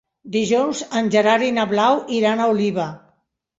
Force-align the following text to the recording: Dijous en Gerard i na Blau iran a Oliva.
Dijous 0.35 0.81
en 1.01 1.11
Gerard 1.17 1.47
i 1.49 1.53
na 1.59 1.67
Blau 1.75 2.01
iran 2.23 2.43
a 2.43 2.51
Oliva. 2.57 2.91